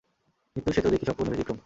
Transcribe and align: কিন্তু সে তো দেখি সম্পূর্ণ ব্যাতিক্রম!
কিন্তু 0.55 0.69
সে 0.75 0.81
তো 0.81 0.89
দেখি 0.89 1.05
সম্পূর্ণ 1.05 1.29
ব্যাতিক্রম! 1.31 1.57